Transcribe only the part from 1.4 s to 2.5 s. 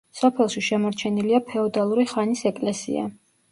ფეოდალური ხანის